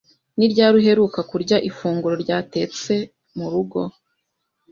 [0.37, 2.93] Ni ryari uheruka kurya ifunguro ryatetse
[3.35, 3.79] murugo?